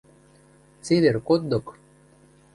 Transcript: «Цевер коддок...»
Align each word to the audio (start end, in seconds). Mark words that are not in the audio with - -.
«Цевер 0.85 1.15
коддок...» 1.27 1.65